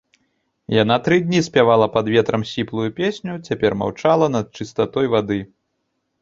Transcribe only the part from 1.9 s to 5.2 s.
пад ветрам сіплую песню, цяпер маўчала над чыстатой